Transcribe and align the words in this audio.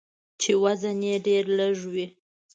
چې 0.41 0.51
وزن 0.63 0.97
یې 1.09 1.15
ډیر 1.27 1.43
لږوي. 1.57 2.07